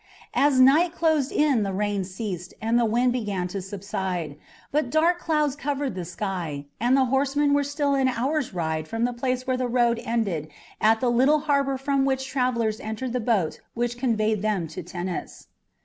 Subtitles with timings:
[0.33, 4.35] As night closed in the rain ceased and the wind began to subside,
[4.71, 9.03] but dark clouds covered the sky, and the horsemen were still an hour's ride from
[9.05, 10.49] the place where the road ended
[10.81, 15.49] at the little harbour from which travellers entered the boat which conveyed them to Tennis.